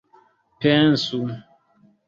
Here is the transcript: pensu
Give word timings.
pensu 0.59 1.21